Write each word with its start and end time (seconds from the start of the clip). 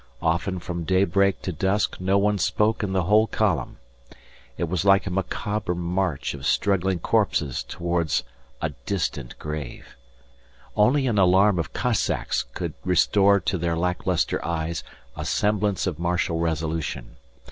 Often 0.23 0.61
from 0.61 0.83
daybreak 0.83 1.43
to 1.43 1.51
dusk 1.51 1.97
no 1.99 2.17
one 2.17 2.39
spoke 2.39 2.81
in 2.81 2.91
the 2.91 3.03
whole 3.03 3.27
column. 3.27 3.77
It 4.57 4.63
was 4.63 4.83
like 4.83 5.05
a 5.05 5.11
macabre 5.11 5.75
march 5.75 6.33
of 6.33 6.43
struggling 6.43 6.97
corpses 6.97 7.61
towards 7.61 8.23
a 8.63 8.69
distant 8.87 9.37
grave. 9.37 9.95
Only 10.75 11.05
an 11.05 11.19
alarm 11.19 11.59
of 11.59 11.71
Cossacks 11.73 12.41
could 12.55 12.73
restore 12.83 13.39
to 13.41 13.59
their 13.59 13.77
lack 13.77 14.07
lustre 14.07 14.43
eyes 14.43 14.83
a 15.15 15.23
semblance 15.23 15.85
of 15.85 15.99
martial 15.99 16.39
resolution. 16.39 17.17